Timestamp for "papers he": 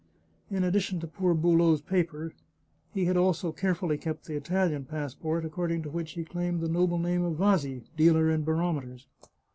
1.83-3.05